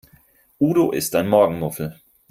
Udo 0.59 0.89
ist 0.89 1.13
ein 1.15 1.27
Morgenmuffel. 1.29 1.95